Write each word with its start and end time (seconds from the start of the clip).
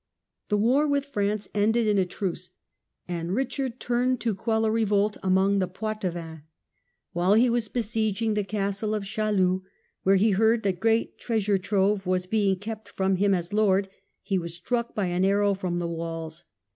The 0.49 0.57
war 0.57 0.87
with 0.87 1.05
France 1.05 1.47
ended 1.53 1.85
in 1.85 1.99
a 1.99 2.05
truce, 2.07 2.49
and 3.07 3.35
Richard 3.35 3.79
turned 3.79 4.19
to 4.21 4.33
quell 4.33 4.65
a 4.65 4.71
revolt 4.71 5.15
among 5.21 5.59
the 5.59 5.67
Poitevins. 5.67 6.41
While 7.13 7.35
he 7.35 7.51
was 7.51 7.67
besieging 7.69 8.33
the 8.33 8.43
Castle 8.43 8.95
of 8.95 9.03
Chaluz, 9.05 9.61
where 10.01 10.15
he 10.15 10.31
heard 10.31 10.63
that 10.63 10.79
great 10.79 11.19
treasure 11.19 11.59
trove 11.59 12.07
was 12.07 12.25
being 12.25 12.55
kept 12.55 12.89
from 12.89 13.17
him 13.17 13.35
as 13.35 13.53
lord, 13.53 13.89
he 14.23 14.39
was 14.39 14.55
struck 14.55 14.95
by 14.95 15.05
an 15.05 15.23
arrow 15.23 15.53
from 15.53 15.77
the 15.77 15.87
walls. 15.87 16.45